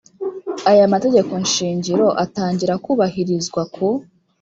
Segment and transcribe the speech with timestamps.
[0.71, 3.87] Aya mategeko shingiro atangira kubahirizwa ku